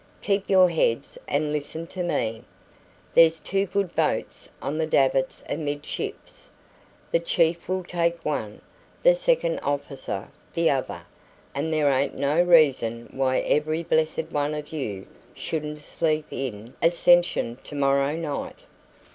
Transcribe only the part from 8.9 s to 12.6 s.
the second officer the other; and there ain't no